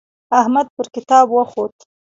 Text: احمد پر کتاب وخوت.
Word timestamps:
احمد 0.39 0.65
پر 0.75 0.85
کتاب 0.95 1.27
وخوت. 1.31 1.75